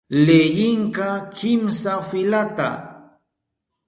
Leyinki 0.25 1.09
kimsa 1.37 1.93
filata. 2.09 2.69